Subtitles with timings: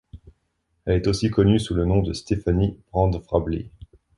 [0.85, 3.69] Elle est aussi connue sous le nom de Stephanie Brand-Vrabely.